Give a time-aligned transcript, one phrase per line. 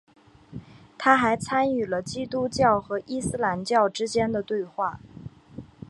[0.97, 4.99] 他还参与了基督教和伊斯兰教之间的对话。